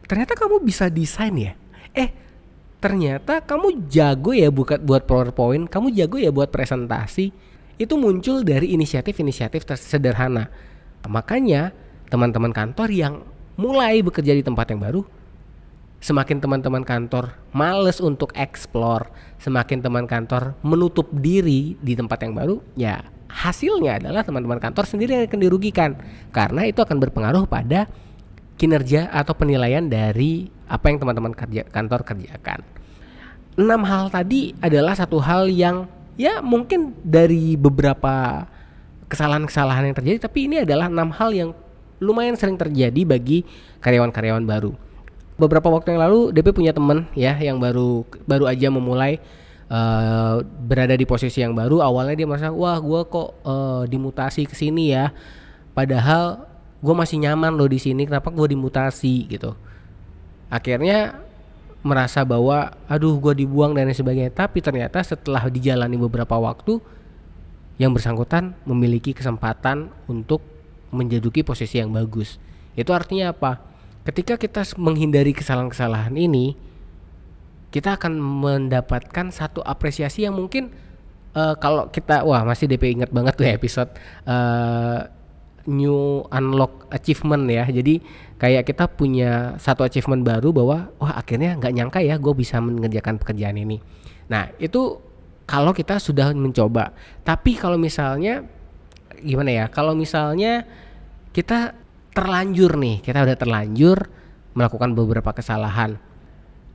ternyata 0.04 0.36
kamu 0.36 0.60
bisa 0.60 0.92
desain 0.92 1.32
ya 1.36 1.56
eh 1.96 2.12
ternyata 2.84 3.40
kamu 3.40 3.88
jago 3.88 4.36
ya 4.36 4.52
buat 4.52 4.84
buat 4.84 5.04
PowerPoint 5.08 5.72
kamu 5.72 5.96
jago 5.96 6.20
ya 6.20 6.36
buat 6.36 6.52
presentasi 6.52 7.32
itu 7.80 7.94
muncul 7.96 8.44
dari 8.44 8.76
inisiatif-inisiatif 8.76 9.64
sederhana 9.80 10.52
makanya 11.08 11.72
teman-teman 12.12 12.52
kantor 12.52 12.92
yang 12.92 13.14
mulai 13.56 14.04
bekerja 14.04 14.36
di 14.36 14.44
tempat 14.44 14.68
yang 14.76 14.84
baru 14.84 15.02
semakin 16.04 16.44
teman-teman 16.44 16.84
kantor 16.84 17.32
males 17.56 18.04
untuk 18.04 18.36
explore, 18.36 19.08
semakin 19.40 19.80
teman 19.80 20.04
kantor 20.04 20.52
menutup 20.60 21.08
diri 21.16 21.80
di 21.80 21.96
tempat 21.96 22.20
yang 22.28 22.36
baru, 22.36 22.60
ya 22.76 23.00
hasilnya 23.32 24.04
adalah 24.04 24.22
teman-teman 24.28 24.60
kantor 24.60 24.84
sendiri 24.84 25.16
yang 25.16 25.24
akan 25.26 25.42
dirugikan 25.42 25.98
karena 26.30 26.68
itu 26.68 26.84
akan 26.84 27.00
berpengaruh 27.02 27.48
pada 27.48 27.90
kinerja 28.60 29.10
atau 29.10 29.34
penilaian 29.34 29.82
dari 29.82 30.52
apa 30.70 30.92
yang 30.92 31.02
teman-teman 31.02 31.34
kerja 31.34 31.66
kantor 31.72 32.04
kerjakan. 32.04 32.62
Enam 33.56 33.82
hal 33.88 34.12
tadi 34.12 34.54
adalah 34.60 34.94
satu 34.94 35.24
hal 35.24 35.48
yang 35.50 35.88
ya 36.20 36.44
mungkin 36.44 36.94
dari 37.02 37.56
beberapa 37.58 38.46
kesalahan-kesalahan 39.08 39.90
yang 39.90 39.96
terjadi 39.98 40.18
tapi 40.28 40.52
ini 40.52 40.62
adalah 40.62 40.92
enam 40.92 41.10
hal 41.16 41.32
yang 41.34 41.50
lumayan 42.04 42.36
sering 42.36 42.60
terjadi 42.60 43.02
bagi 43.08 43.48
karyawan-karyawan 43.80 44.44
baru. 44.44 44.83
Beberapa 45.34 45.66
waktu 45.70 45.98
yang 45.98 46.02
lalu 46.06 46.30
DP 46.30 46.54
punya 46.54 46.72
teman 46.72 47.10
ya 47.18 47.34
yang 47.42 47.58
baru 47.58 48.06
baru 48.30 48.46
aja 48.46 48.70
memulai 48.70 49.18
uh, 49.74 50.46
berada 50.46 50.94
di 50.94 51.06
posisi 51.10 51.42
yang 51.42 51.58
baru. 51.58 51.82
Awalnya 51.82 52.16
dia 52.24 52.28
merasa 52.30 52.54
wah 52.54 52.78
gue 52.78 53.02
kok 53.10 53.30
uh, 53.42 53.84
dimutasi 53.90 54.46
ke 54.46 54.54
sini 54.54 54.94
ya? 54.94 55.10
Padahal 55.74 56.46
gue 56.84 56.94
masih 56.94 57.18
nyaman 57.18 57.56
loh 57.58 57.66
di 57.66 57.82
sini 57.82 58.06
kenapa 58.06 58.30
gue 58.30 58.54
dimutasi 58.54 59.26
gitu. 59.26 59.58
Akhirnya 60.54 61.18
merasa 61.84 62.22
bahwa 62.24 62.78
aduh 62.86 63.18
gue 63.18 63.44
dibuang 63.44 63.74
dan 63.74 63.90
sebagainya. 63.90 64.30
Tapi 64.30 64.62
ternyata 64.62 65.02
setelah 65.02 65.50
dijalani 65.50 65.98
beberapa 65.98 66.38
waktu 66.38 66.78
yang 67.82 67.90
bersangkutan 67.90 68.54
memiliki 68.70 69.18
kesempatan 69.18 69.90
untuk 70.06 70.46
menjaduki 70.94 71.42
posisi 71.42 71.82
yang 71.82 71.90
bagus. 71.90 72.38
Itu 72.78 72.94
artinya 72.94 73.34
apa 73.34 73.73
ketika 74.04 74.36
kita 74.36 74.62
menghindari 74.76 75.32
kesalahan-kesalahan 75.32 76.14
ini 76.16 76.56
kita 77.74 77.98
akan 77.98 78.22
mendapatkan 78.22 79.34
satu 79.34 79.66
apresiasi 79.66 80.30
yang 80.30 80.38
mungkin 80.38 80.70
uh, 81.34 81.58
kalau 81.58 81.90
kita 81.90 82.22
wah 82.22 82.46
masih 82.46 82.70
DP 82.70 83.02
ingat 83.02 83.10
banget 83.10 83.34
tuh 83.34 83.50
episode 83.50 83.90
uh, 84.30 85.10
new 85.66 86.22
unlock 86.30 86.86
achievement 86.94 87.48
ya. 87.50 87.66
Jadi 87.68 88.04
kayak 88.38 88.68
kita 88.68 88.86
punya 88.92 89.56
satu 89.58 89.88
achievement 89.88 90.22
baru 90.22 90.52
bahwa 90.54 90.92
wah 91.00 91.14
akhirnya 91.18 91.58
nggak 91.58 91.74
nyangka 91.74 92.00
ya 92.04 92.20
gue 92.20 92.34
bisa 92.36 92.60
mengerjakan 92.60 93.18
pekerjaan 93.18 93.58
ini. 93.58 93.80
Nah 94.30 94.52
itu 94.60 95.00
kalau 95.50 95.72
kita 95.74 95.98
sudah 95.98 96.32
mencoba. 96.36 96.94
Tapi 97.26 97.58
kalau 97.58 97.80
misalnya 97.80 98.44
gimana 99.24 99.50
ya 99.50 99.66
kalau 99.72 99.96
misalnya 99.96 100.68
kita 101.34 101.83
terlanjur 102.14 102.78
nih 102.78 103.02
kita 103.02 103.26
udah 103.26 103.38
terlanjur 103.38 103.98
melakukan 104.54 104.94
beberapa 104.94 105.34
kesalahan 105.34 105.98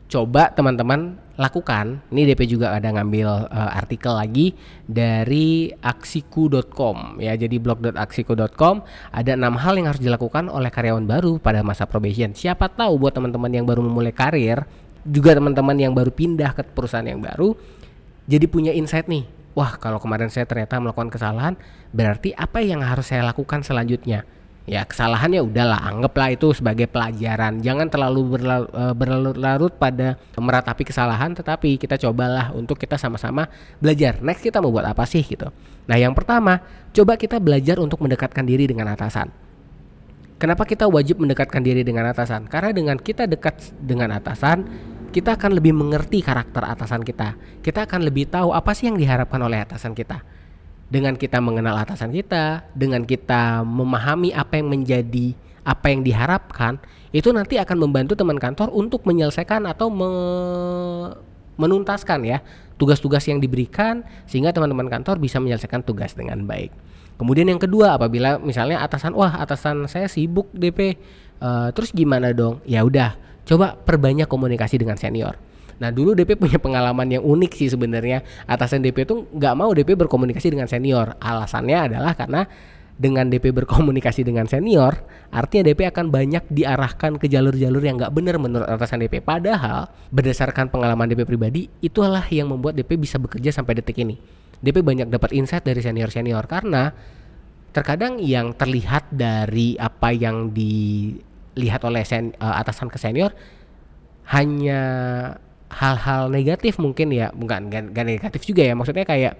coba 0.08 0.50
teman-teman 0.56 1.20
lakukan. 1.38 2.02
Ini 2.10 2.34
DP 2.34 2.58
juga 2.58 2.74
ada 2.74 2.88
ngambil 2.90 3.46
uh, 3.46 3.78
artikel 3.78 4.10
lagi 4.16 4.56
dari 4.88 5.70
aksiku.com 5.70 7.20
ya. 7.22 7.36
Jadi 7.38 7.60
blog.aksiku.com 7.60 8.82
ada 9.14 9.30
enam 9.36 9.54
hal 9.60 9.78
yang 9.78 9.92
harus 9.92 10.02
dilakukan 10.02 10.50
oleh 10.50 10.72
karyawan 10.72 11.04
baru 11.06 11.38
pada 11.38 11.62
masa 11.62 11.86
probation. 11.86 12.34
Siapa 12.34 12.72
tahu 12.72 12.98
buat 12.98 13.14
teman-teman 13.14 13.52
yang 13.52 13.68
baru 13.68 13.84
memulai 13.84 14.10
karir, 14.10 14.64
juga 15.06 15.36
teman-teman 15.36 15.76
yang 15.78 15.92
baru 15.94 16.10
pindah 16.10 16.56
ke 16.56 16.66
perusahaan 16.74 17.06
yang 17.06 17.22
baru, 17.22 17.54
jadi 18.26 18.48
punya 18.50 18.72
insight 18.74 19.06
nih. 19.06 19.28
Wah, 19.54 19.74
kalau 19.78 19.98
kemarin 19.98 20.30
saya 20.30 20.46
ternyata 20.46 20.78
melakukan 20.78 21.10
kesalahan, 21.10 21.54
berarti 21.90 22.30
apa 22.34 22.62
yang 22.62 22.78
harus 22.78 23.10
saya 23.10 23.26
lakukan 23.26 23.66
selanjutnya? 23.66 24.22
Ya 24.68 24.84
kesalahannya 24.84 25.40
udahlah 25.40 25.80
anggaplah 25.80 26.36
itu 26.36 26.52
sebagai 26.52 26.86
pelajaran. 26.86 27.64
Jangan 27.64 27.88
terlalu 27.88 28.36
e, 28.36 28.84
berlarut-larut 28.92 29.72
pada 29.80 30.20
meratapi 30.36 30.84
kesalahan 30.84 31.32
tetapi 31.32 31.80
kita 31.80 31.96
cobalah 31.96 32.52
untuk 32.52 32.76
kita 32.76 33.00
sama-sama 33.00 33.48
belajar. 33.80 34.20
Next 34.20 34.44
kita 34.44 34.60
mau 34.60 34.68
buat 34.68 34.84
apa 34.84 35.08
sih 35.08 35.24
gitu. 35.24 35.48
Nah 35.88 35.96
yang 35.96 36.12
pertama 36.12 36.60
coba 36.92 37.16
kita 37.16 37.40
belajar 37.40 37.80
untuk 37.80 38.04
mendekatkan 38.04 38.44
diri 38.44 38.68
dengan 38.68 38.92
atasan. 38.92 39.32
Kenapa 40.38 40.62
kita 40.62 40.86
wajib 40.86 41.18
mendekatkan 41.18 41.64
diri 41.64 41.82
dengan 41.82 42.14
atasan? 42.14 42.46
Karena 42.46 42.70
dengan 42.70 43.00
kita 43.00 43.26
dekat 43.26 43.74
dengan 43.82 44.14
atasan 44.14 44.62
kita 45.08 45.34
akan 45.40 45.56
lebih 45.56 45.72
mengerti 45.72 46.20
karakter 46.20 46.62
atasan 46.62 47.02
kita. 47.02 47.34
Kita 47.64 47.88
akan 47.88 48.04
lebih 48.04 48.28
tahu 48.28 48.52
apa 48.52 48.76
sih 48.76 48.92
yang 48.92 49.00
diharapkan 49.00 49.40
oleh 49.40 49.64
atasan 49.64 49.96
kita 49.96 50.37
dengan 50.88 51.14
kita 51.14 51.38
mengenal 51.38 51.76
atasan 51.84 52.12
kita, 52.12 52.64
dengan 52.72 53.04
kita 53.04 53.60
memahami 53.62 54.32
apa 54.32 54.56
yang 54.56 54.72
menjadi 54.72 55.36
apa 55.68 55.92
yang 55.92 56.00
diharapkan, 56.00 56.80
itu 57.12 57.28
nanti 57.28 57.60
akan 57.60 57.76
membantu 57.76 58.16
teman 58.16 58.40
kantor 58.40 58.72
untuk 58.72 59.04
menyelesaikan 59.04 59.68
atau 59.68 59.92
me 59.92 60.10
menuntaskan 61.58 62.22
ya 62.22 62.38
tugas-tugas 62.78 63.26
yang 63.26 63.42
diberikan 63.42 64.06
sehingga 64.30 64.54
teman-teman 64.54 64.86
kantor 64.86 65.18
bisa 65.18 65.42
menyelesaikan 65.42 65.82
tugas 65.82 66.14
dengan 66.14 66.46
baik. 66.46 66.70
Kemudian 67.18 67.50
yang 67.50 67.58
kedua, 67.58 67.98
apabila 67.98 68.38
misalnya 68.38 68.78
atasan, 68.78 69.10
wah 69.10 69.42
atasan 69.42 69.90
saya 69.90 70.06
sibuk 70.06 70.46
DP, 70.54 70.94
uh, 71.42 71.66
eh, 71.66 71.68
terus 71.74 71.90
gimana 71.90 72.30
dong? 72.30 72.62
Ya 72.62 72.86
udah, 72.86 73.18
coba 73.42 73.74
perbanyak 73.74 74.30
komunikasi 74.30 74.78
dengan 74.78 74.94
senior 74.94 75.34
Nah 75.78 75.94
dulu 75.94 76.14
DP 76.14 76.34
punya 76.34 76.58
pengalaman 76.58 77.06
yang 77.06 77.22
unik 77.22 77.52
sih 77.54 77.70
sebenarnya. 77.70 78.22
Atasan 78.50 78.82
DP 78.82 79.06
itu 79.06 79.26
nggak 79.30 79.54
mau 79.54 79.70
DP 79.70 79.94
berkomunikasi 79.94 80.50
dengan 80.50 80.66
senior. 80.66 81.14
Alasannya 81.22 81.78
adalah 81.90 82.18
karena 82.18 82.46
dengan 82.98 83.30
DP 83.30 83.54
berkomunikasi 83.54 84.26
dengan 84.26 84.50
senior, 84.50 85.06
artinya 85.30 85.70
DP 85.70 85.86
akan 85.86 86.10
banyak 86.10 86.50
diarahkan 86.50 87.22
ke 87.22 87.30
jalur-jalur 87.30 87.78
yang 87.78 87.94
nggak 87.94 88.10
benar 88.10 88.42
menurut 88.42 88.66
atasan 88.66 89.06
DP. 89.06 89.22
Padahal 89.22 89.86
berdasarkan 90.10 90.66
pengalaman 90.66 91.06
DP 91.06 91.22
pribadi, 91.22 91.70
itulah 91.78 92.26
yang 92.26 92.50
membuat 92.50 92.74
DP 92.74 92.98
bisa 92.98 93.22
bekerja 93.22 93.54
sampai 93.54 93.78
detik 93.78 94.02
ini. 94.02 94.18
DP 94.58 94.82
banyak 94.82 95.06
dapat 95.14 95.30
insight 95.30 95.62
dari 95.62 95.78
senior-senior 95.78 96.42
karena 96.50 96.90
terkadang 97.70 98.18
yang 98.18 98.50
terlihat 98.58 99.14
dari 99.14 99.78
apa 99.78 100.10
yang 100.10 100.50
dilihat 100.50 101.86
oleh 101.86 102.02
sen, 102.02 102.34
uh, 102.42 102.58
atasan 102.58 102.90
ke 102.90 102.98
senior 102.98 103.30
hanya 104.34 104.82
hal-hal 105.68 106.32
negatif 106.32 106.80
mungkin 106.80 107.12
ya 107.12 107.28
bukan 107.32 107.68
gak, 107.68 108.04
negatif 108.04 108.40
juga 108.48 108.64
ya 108.64 108.72
maksudnya 108.72 109.04
kayak 109.04 109.34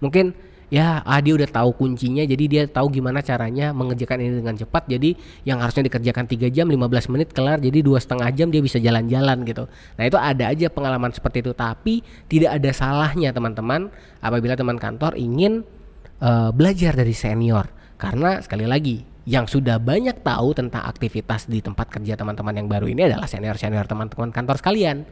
mungkin 0.00 0.32
ya 0.72 1.04
ah 1.04 1.20
dia 1.20 1.36
udah 1.36 1.46
tahu 1.46 1.76
kuncinya 1.76 2.24
jadi 2.24 2.44
dia 2.48 2.62
tahu 2.66 2.88
gimana 2.98 3.20
caranya 3.20 3.70
mengerjakan 3.70 4.18
ini 4.18 4.42
dengan 4.42 4.56
cepat 4.56 4.88
jadi 4.88 5.14
yang 5.44 5.60
harusnya 5.60 5.86
dikerjakan 5.86 6.24
3 6.26 6.50
jam 6.50 6.66
15 6.66 7.12
menit 7.12 7.28
kelar 7.30 7.60
jadi 7.60 7.78
dua 7.84 8.00
setengah 8.00 8.32
jam 8.34 8.48
dia 8.50 8.58
bisa 8.64 8.80
jalan-jalan 8.80 9.44
gitu. 9.46 9.70
Nah 9.70 10.04
itu 10.08 10.18
ada 10.18 10.50
aja 10.50 10.66
pengalaman 10.72 11.12
seperti 11.14 11.44
itu 11.44 11.52
tapi 11.54 12.00
tidak 12.26 12.58
ada 12.58 12.70
salahnya 12.74 13.30
teman-teman 13.30 13.92
apabila 14.18 14.56
teman 14.58 14.80
kantor 14.80 15.14
ingin 15.14 15.62
uh, 16.18 16.50
belajar 16.50 16.96
dari 16.96 17.14
senior. 17.14 17.70
Karena 17.94 18.42
sekali 18.42 18.66
lagi 18.66 19.13
yang 19.24 19.48
sudah 19.48 19.80
banyak 19.80 20.20
tahu 20.20 20.52
tentang 20.52 20.84
aktivitas 20.84 21.48
di 21.48 21.64
tempat 21.64 21.88
kerja 21.88 22.16
teman-teman 22.16 22.60
yang 22.60 22.68
baru 22.68 22.88
ini 22.88 23.08
adalah 23.08 23.24
senior-senior 23.24 23.88
teman-teman 23.88 24.28
kantor 24.28 24.60
sekalian. 24.60 25.08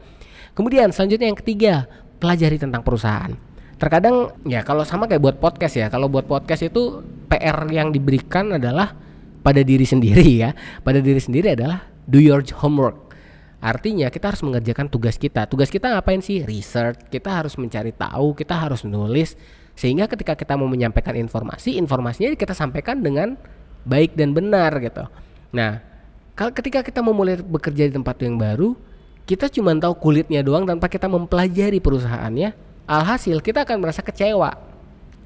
Kemudian 0.53 0.93
selanjutnya 0.93 1.33
yang 1.33 1.39
ketiga, 1.39 1.73
pelajari 2.21 2.61
tentang 2.61 2.85
perusahaan. 2.85 3.33
Terkadang 3.81 4.37
ya 4.45 4.61
kalau 4.61 4.85
sama 4.85 5.09
kayak 5.09 5.21
buat 5.21 5.37
podcast 5.41 5.75
ya, 5.81 5.87
kalau 5.89 6.07
buat 6.07 6.29
podcast 6.29 6.69
itu 6.69 7.01
PR 7.25 7.65
yang 7.73 7.89
diberikan 7.89 8.53
adalah 8.53 8.93
pada 9.41 9.65
diri 9.65 9.83
sendiri 9.83 10.45
ya. 10.45 10.53
Pada 10.85 11.01
diri 11.01 11.19
sendiri 11.19 11.57
adalah 11.57 11.89
do 12.05 12.21
your 12.21 12.45
homework. 12.61 13.01
Artinya 13.63 14.13
kita 14.13 14.29
harus 14.29 14.45
mengerjakan 14.45 14.93
tugas 14.93 15.17
kita. 15.17 15.49
Tugas 15.49 15.73
kita 15.73 15.89
ngapain 15.89 16.21
sih? 16.21 16.45
Research. 16.45 17.09
Kita 17.09 17.41
harus 17.41 17.57
mencari 17.57 17.95
tahu, 17.95 18.37
kita 18.37 18.53
harus 18.61 18.85
nulis 18.85 19.33
sehingga 19.73 20.05
ketika 20.05 20.37
kita 20.37 20.53
mau 20.53 20.69
menyampaikan 20.69 21.17
informasi, 21.17 21.81
informasinya 21.81 22.37
kita 22.37 22.53
sampaikan 22.53 23.01
dengan 23.01 23.33
baik 23.83 24.15
dan 24.15 24.31
benar 24.31 24.71
gitu. 24.79 25.03
Nah, 25.53 25.83
kalau 26.33 26.49
ketika 26.49 26.81
kita 26.81 26.99
memulai 27.05 27.37
bekerja 27.39 27.87
di 27.87 27.93
tempat 27.93 28.17
yang 28.25 28.35
baru, 28.35 28.73
kita 29.23 29.47
cuma 29.47 29.71
tahu 29.77 29.93
kulitnya 29.95 30.43
doang 30.43 30.67
tanpa 30.67 30.89
kita 30.91 31.07
mempelajari 31.07 31.79
perusahaannya. 31.79 32.51
Alhasil 32.83 33.39
kita 33.39 33.63
akan 33.63 33.77
merasa 33.79 34.03
kecewa. 34.03 34.51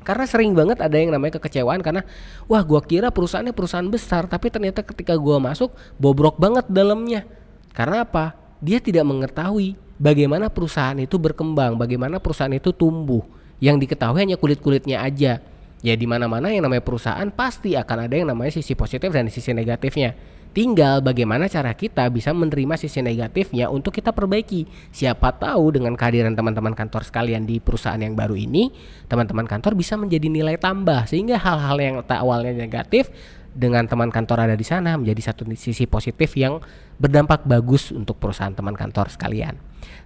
Karena 0.05 0.23
sering 0.23 0.55
banget 0.55 0.79
ada 0.79 0.95
yang 0.95 1.11
namanya 1.11 1.35
kekecewaan 1.35 1.83
karena 1.83 2.05
wah 2.47 2.63
gua 2.63 2.79
kira 2.79 3.11
perusahaannya 3.11 3.51
perusahaan 3.51 3.83
besar 3.91 4.23
tapi 4.23 4.47
ternyata 4.47 4.79
ketika 4.79 5.11
gua 5.19 5.35
masuk 5.35 5.73
bobrok 5.99 6.39
banget 6.39 6.63
dalamnya. 6.71 7.27
Karena 7.75 8.07
apa? 8.07 8.31
Dia 8.63 8.79
tidak 8.79 9.03
mengetahui 9.03 9.75
bagaimana 9.99 10.47
perusahaan 10.47 10.95
itu 10.95 11.19
berkembang, 11.19 11.75
bagaimana 11.75 12.23
perusahaan 12.23 12.53
itu 12.55 12.71
tumbuh. 12.71 13.25
Yang 13.59 13.83
diketahui 13.83 14.21
hanya 14.23 14.37
kulit-kulitnya 14.39 15.01
aja. 15.03 15.43
Ya 15.85 15.93
di 15.93 16.09
mana-mana 16.09 16.49
yang 16.49 16.65
namanya 16.65 16.81
perusahaan 16.81 17.29
pasti 17.29 17.77
akan 17.77 18.09
ada 18.09 18.15
yang 18.17 18.33
namanya 18.33 18.49
sisi 18.57 18.73
positif 18.73 19.13
dan 19.13 19.29
sisi 19.29 19.53
negatifnya. 19.53 20.17
Tinggal 20.57 21.05
bagaimana 21.05 21.45
cara 21.45 21.69
kita 21.77 22.09
bisa 22.09 22.33
menerima 22.33 22.81
sisi 22.81 22.97
negatifnya 23.05 23.69
untuk 23.69 23.93
kita 23.93 24.09
perbaiki. 24.09 24.65
Siapa 24.89 25.37
tahu 25.37 25.77
dengan 25.77 25.93
kehadiran 25.93 26.33
teman-teman 26.33 26.73
kantor 26.73 27.05
sekalian 27.05 27.45
di 27.45 27.61
perusahaan 27.61 28.01
yang 28.01 28.17
baru 28.17 28.33
ini, 28.33 28.73
teman-teman 29.05 29.45
kantor 29.45 29.77
bisa 29.77 29.93
menjadi 29.93 30.25
nilai 30.25 30.57
tambah 30.57 31.05
sehingga 31.05 31.37
hal-hal 31.37 31.77
yang 31.77 31.95
tak 32.01 32.25
awalnya 32.25 32.57
negatif 32.57 33.13
dengan 33.53 33.85
teman 33.85 34.09
kantor 34.09 34.49
ada 34.49 34.55
di 34.57 34.65
sana 34.65 34.97
menjadi 34.97 35.33
satu 35.33 35.45
sisi 35.53 35.85
positif 35.85 36.33
yang 36.33 36.57
berdampak 36.97 37.45
bagus 37.45 37.93
untuk 37.93 38.17
perusahaan 38.17 38.53
teman 38.53 38.73
kantor 38.73 39.13
sekalian. 39.13 39.61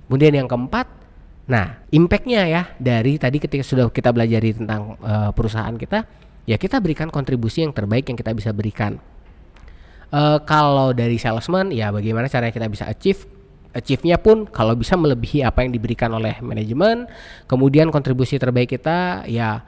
Kemudian 0.07 0.35
yang 0.35 0.47
keempat, 0.51 0.87
nah 1.49 1.81
impactnya 1.89 2.47
ya 2.47 2.61
dari 2.77 3.17
tadi 3.17 3.41
ketika 3.41 3.65
sudah 3.65 3.89
kita 3.89 4.13
belajar 4.13 4.41
tentang 4.41 4.95
uh, 5.01 5.33
perusahaan 5.33 5.73
kita, 5.73 6.05
ya 6.45 6.55
kita 6.57 6.77
berikan 6.79 7.09
kontribusi 7.09 7.65
yang 7.65 7.73
terbaik 7.73 8.07
yang 8.07 8.17
kita 8.17 8.31
bisa 8.31 8.53
berikan. 8.53 9.01
Uh, 10.11 10.43
kalau 10.43 10.91
dari 10.91 11.15
salesman 11.15 11.71
ya 11.71 11.87
bagaimana 11.87 12.27
caranya 12.27 12.51
kita 12.51 12.67
bisa 12.67 12.83
achieve 12.83 13.23
achieve-nya 13.71 14.19
pun 14.19 14.43
kalau 14.43 14.75
bisa 14.75 14.99
melebihi 14.99 15.47
apa 15.47 15.63
yang 15.63 15.71
diberikan 15.71 16.11
oleh 16.11 16.35
manajemen 16.43 17.07
kemudian 17.47 17.87
kontribusi 17.87 18.35
terbaik 18.35 18.75
kita 18.75 19.23
ya 19.31 19.63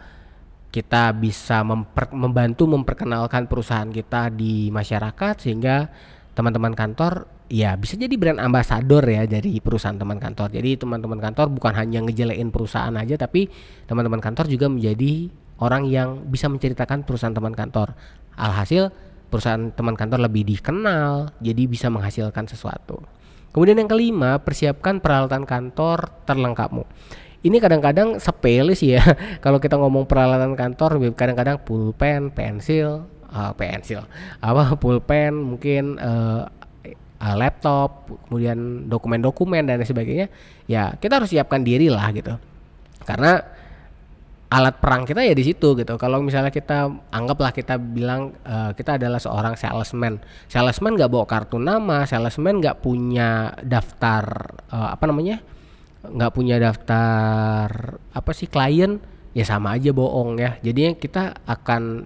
kita 0.74 1.13
bisa 1.13 1.62
memper, 1.62 2.10
membantu 2.12 2.65
memperkenalkan 2.65 3.46
perusahaan 3.46 3.88
kita 3.88 4.34
di 4.34 4.74
masyarakat 4.74 5.38
sehingga 5.38 5.88
teman-teman 6.34 6.74
kantor 6.74 7.30
ya 7.51 7.75
bisa 7.75 8.00
jadi 8.00 8.13
brand 8.15 8.39
ambassador 8.39 9.03
ya 9.03 9.27
dari 9.27 9.59
perusahaan 9.59 9.97
teman 9.97 10.19
kantor. 10.19 10.53
Jadi 10.53 10.79
teman-teman 10.79 11.19
kantor 11.19 11.51
bukan 11.51 11.73
hanya 11.75 12.03
ngejelein 12.03 12.50
perusahaan 12.50 12.93
aja 12.95 13.15
tapi 13.15 13.51
teman-teman 13.88 14.23
kantor 14.23 14.47
juga 14.47 14.67
menjadi 14.69 15.31
orang 15.62 15.88
yang 15.88 16.27
bisa 16.27 16.51
menceritakan 16.51 17.07
perusahaan 17.07 17.35
teman 17.35 17.55
kantor. 17.55 17.95
Alhasil 18.33 18.89
perusahaan 19.33 19.73
teman 19.73 19.97
kantor 19.97 20.29
lebih 20.29 20.45
dikenal, 20.45 21.33
jadi 21.41 21.65
bisa 21.65 21.89
menghasilkan 21.89 22.45
sesuatu. 22.45 23.01
Kemudian 23.50 23.81
yang 23.81 23.89
kelima, 23.89 24.38
persiapkan 24.41 25.01
peralatan 25.01 25.45
kantor 25.45 26.25
terlengkapmu. 26.25 26.85
Ini 27.43 27.57
kadang-kadang 27.57 28.21
sepele 28.21 28.77
sih 28.77 28.97
ya. 28.97 29.03
Kalau 29.43 29.57
kita 29.57 29.77
ngomong 29.77 30.05
peralatan 30.05 30.53
kantor, 30.53 31.01
kadang-kadang 31.17 31.62
pulpen, 31.65 32.29
pensil, 32.29 33.09
uh, 33.33 33.53
pensil, 33.57 34.05
apa 34.38 34.77
pulpen, 34.77 35.33
mungkin 35.33 35.97
uh, 35.97 36.45
uh, 37.24 37.36
laptop, 37.39 38.12
kemudian 38.27 38.92
dokumen-dokumen 38.92 39.63
dan 39.63 39.80
sebagainya. 39.88 40.27
Ya 40.68 40.92
kita 41.00 41.24
harus 41.24 41.32
siapkan 41.32 41.63
diri 41.63 41.88
lah 41.88 42.12
gitu. 42.12 42.36
Karena 43.08 43.39
alat 44.53 44.77
perang 44.77 45.01
kita 45.01 45.25
ya 45.25 45.34
di 45.34 45.42
situ 45.42 45.74
gitu. 45.74 45.98
Kalau 45.98 46.22
misalnya 46.22 46.53
kita 46.53 46.86
anggaplah 47.10 47.50
kita 47.50 47.82
bilang 47.82 48.38
uh, 48.46 48.70
kita 48.77 49.01
adalah 49.01 49.18
seorang 49.18 49.58
salesman, 49.58 50.22
salesman 50.46 50.94
nggak 50.94 51.10
bawa 51.10 51.25
kartu 51.25 51.58
nama, 51.58 52.06
salesman 52.06 52.62
nggak 52.62 52.77
punya 52.86 53.50
daftar 53.65 54.53
uh, 54.70 54.94
apa 54.94 55.10
namanya, 55.10 55.42
nggak 56.06 56.32
punya 56.38 56.62
daftar 56.62 57.98
apa 58.13 58.32
sih 58.38 58.46
klien, 58.46 59.01
ya 59.34 59.42
sama 59.42 59.74
aja 59.74 59.89
bohong 59.89 60.38
ya. 60.38 60.62
Jadinya 60.62 61.01
kita 61.01 61.34
akan 61.50 62.06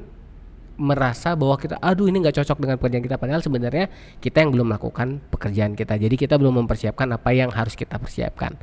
merasa 0.77 1.33
bahwa 1.33 1.57
kita 1.57 1.81
aduh 1.81 2.05
ini 2.05 2.21
nggak 2.21 2.37
cocok 2.41 2.57
dengan 2.61 2.77
pekerjaan 2.77 3.03
kita. 3.03 3.17
Padahal 3.17 3.41
sebenarnya 3.41 3.85
kita 4.21 4.45
yang 4.45 4.53
belum 4.53 4.71
melakukan 4.71 5.19
pekerjaan 5.33 5.73
kita. 5.73 5.97
Jadi 5.97 6.15
kita 6.15 6.37
belum 6.37 6.63
mempersiapkan 6.63 7.09
apa 7.11 7.29
yang 7.33 7.49
harus 7.49 7.73
kita 7.73 7.97
persiapkan. 7.97 8.55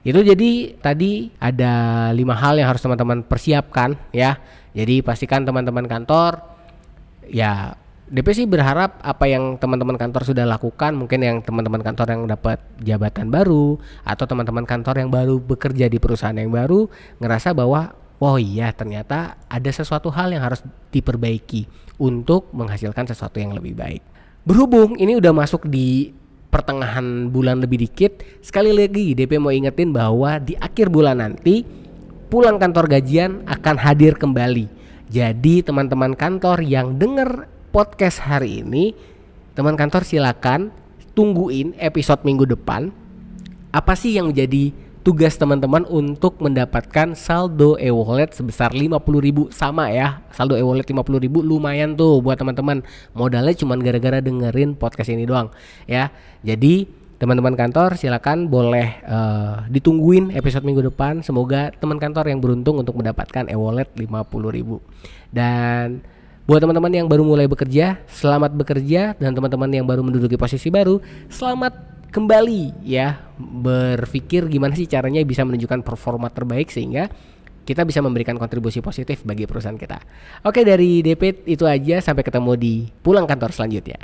Itu 0.00 0.24
jadi 0.24 0.80
tadi 0.80 1.28
ada 1.36 2.08
lima 2.16 2.32
hal 2.32 2.56
yang 2.56 2.72
harus 2.72 2.80
teman-teman 2.80 3.20
persiapkan 3.22 4.00
ya. 4.10 4.40
Jadi 4.72 5.04
pastikan 5.04 5.44
teman-teman 5.44 5.84
kantor 5.84 6.40
ya 7.28 7.76
DP 8.10 8.26
sih 8.34 8.46
berharap 8.50 8.98
apa 9.06 9.30
yang 9.30 9.54
teman-teman 9.54 9.94
kantor 9.94 10.26
sudah 10.26 10.42
lakukan, 10.42 10.98
mungkin 10.98 11.22
yang 11.22 11.36
teman-teman 11.46 11.78
kantor 11.78 12.10
yang 12.10 12.22
dapat 12.26 12.58
jabatan 12.82 13.30
baru 13.30 13.78
atau 14.02 14.24
teman-teman 14.26 14.66
kantor 14.66 14.98
yang 14.98 15.14
baru 15.14 15.38
bekerja 15.38 15.86
di 15.86 16.02
perusahaan 16.02 16.34
yang 16.34 16.50
baru 16.50 16.90
ngerasa 17.22 17.54
bahwa 17.54 17.94
oh 18.20 18.36
iya 18.36 18.70
ternyata 18.76 19.40
ada 19.48 19.70
sesuatu 19.72 20.12
hal 20.12 20.30
yang 20.30 20.44
harus 20.44 20.60
diperbaiki 20.92 21.66
untuk 21.96 22.52
menghasilkan 22.52 23.08
sesuatu 23.08 23.40
yang 23.40 23.56
lebih 23.56 23.74
baik. 23.74 24.04
Berhubung 24.44 24.96
ini 24.96 25.16
udah 25.16 25.32
masuk 25.32 25.68
di 25.68 26.12
pertengahan 26.50 27.30
bulan 27.30 27.62
lebih 27.62 27.86
dikit 27.86 28.20
sekali 28.42 28.74
lagi 28.74 29.14
DP 29.14 29.38
mau 29.38 29.54
ingetin 29.54 29.94
bahwa 29.94 30.36
di 30.42 30.58
akhir 30.58 30.90
bulan 30.90 31.22
nanti 31.22 31.62
pulang 32.26 32.58
kantor 32.58 32.90
gajian 32.90 33.46
akan 33.46 33.76
hadir 33.78 34.18
kembali 34.18 34.66
jadi 35.06 35.62
teman-teman 35.62 36.18
kantor 36.18 36.58
yang 36.66 36.98
denger 36.98 37.46
podcast 37.70 38.26
hari 38.26 38.66
ini 38.66 38.98
teman 39.54 39.78
kantor 39.78 40.02
silakan 40.02 40.74
tungguin 41.14 41.78
episode 41.78 42.26
minggu 42.26 42.50
depan 42.50 42.90
apa 43.70 43.94
sih 43.94 44.18
yang 44.18 44.34
menjadi 44.34 44.74
tugas 45.00 45.32
teman-teman 45.40 45.88
untuk 45.88 46.36
mendapatkan 46.44 47.16
saldo 47.16 47.80
e-wallet 47.80 48.36
sebesar 48.36 48.72
50.000 48.76 49.48
sama 49.48 49.88
ya. 49.88 50.20
Saldo 50.32 50.60
e-wallet 50.60 50.84
50.000 50.84 51.24
lumayan 51.40 51.96
tuh 51.96 52.20
buat 52.20 52.36
teman-teman. 52.36 52.84
Modalnya 53.16 53.56
cuma 53.56 53.80
gara-gara 53.80 54.20
dengerin 54.20 54.76
podcast 54.76 55.08
ini 55.08 55.24
doang 55.24 55.48
ya. 55.88 56.12
Jadi 56.44 56.84
teman-teman 57.20 57.52
kantor 57.52 58.00
silakan 58.00 58.48
boleh 58.48 59.00
uh, 59.04 59.64
ditungguin 59.72 60.36
episode 60.36 60.64
minggu 60.64 60.92
depan. 60.92 61.24
Semoga 61.24 61.72
teman 61.76 61.96
kantor 61.96 62.28
yang 62.28 62.40
beruntung 62.40 62.80
untuk 62.80 62.96
mendapatkan 63.00 63.48
e-wallet 63.48 63.88
50.000. 63.96 64.20
Dan 65.32 66.04
buat 66.44 66.60
teman-teman 66.60 66.92
yang 66.92 67.06
baru 67.06 67.22
mulai 67.24 67.46
bekerja, 67.48 68.02
selamat 68.10 68.52
bekerja 68.58 69.14
dan 69.16 69.30
teman-teman 69.32 69.70
yang 69.70 69.86
baru 69.86 70.02
menduduki 70.02 70.34
posisi 70.34 70.66
baru, 70.66 70.98
selamat 71.30 71.99
kembali 72.10 72.82
ya 72.82 73.22
berpikir 73.38 74.50
gimana 74.50 74.74
sih 74.74 74.90
caranya 74.90 75.22
bisa 75.22 75.46
menunjukkan 75.46 75.86
performa 75.86 76.28
terbaik 76.28 76.68
sehingga 76.68 77.06
kita 77.62 77.86
bisa 77.86 78.02
memberikan 78.02 78.34
kontribusi 78.34 78.82
positif 78.82 79.22
bagi 79.22 79.46
perusahaan 79.46 79.78
kita. 79.78 80.02
Oke 80.42 80.66
dari 80.66 81.06
DP 81.06 81.46
itu 81.46 81.64
aja 81.70 82.02
sampai 82.02 82.26
ketemu 82.26 82.52
di 82.58 82.74
pulang 83.00 83.30
kantor 83.30 83.54
selanjutnya. 83.54 84.02